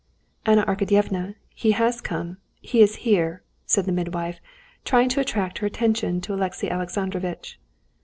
[0.47, 2.37] "Anna Arkadyevna, he has come.
[2.59, 4.39] Here he is!" said the midwife,
[4.83, 7.59] trying to attract her attention to Alexey Alexandrovitch.